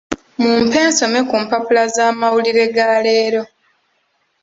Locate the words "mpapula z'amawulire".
1.43-2.63